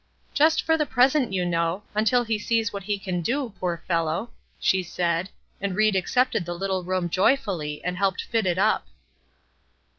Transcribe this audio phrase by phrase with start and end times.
[0.33, 4.31] "Just for the present, you know, until he sees what he can do, poor fellow,"
[4.59, 5.29] she said,
[5.61, 8.87] and Ried accepted the little room joyfully, and helped fit it up.